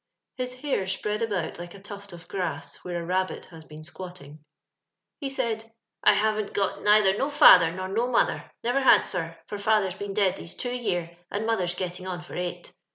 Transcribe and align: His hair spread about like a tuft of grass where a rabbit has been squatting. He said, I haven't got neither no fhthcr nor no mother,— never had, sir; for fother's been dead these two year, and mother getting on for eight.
His 0.37 0.61
hair 0.61 0.87
spread 0.87 1.21
about 1.21 1.59
like 1.59 1.75
a 1.75 1.79
tuft 1.79 2.11
of 2.11 2.27
grass 2.27 2.77
where 2.77 3.03
a 3.03 3.05
rabbit 3.05 3.45
has 3.51 3.65
been 3.65 3.83
squatting. 3.83 4.43
He 5.19 5.29
said, 5.29 5.71
I 6.03 6.13
haven't 6.13 6.53
got 6.53 6.81
neither 6.81 7.15
no 7.15 7.27
fhthcr 7.27 7.75
nor 7.75 7.87
no 7.87 8.07
mother,— 8.09 8.49
never 8.63 8.79
had, 8.79 9.03
sir; 9.03 9.37
for 9.45 9.59
fother's 9.59 9.93
been 9.93 10.15
dead 10.15 10.37
these 10.37 10.55
two 10.55 10.73
year, 10.75 11.15
and 11.29 11.45
mother 11.45 11.67
getting 11.67 12.07
on 12.07 12.23
for 12.23 12.35
eight. 12.35 12.73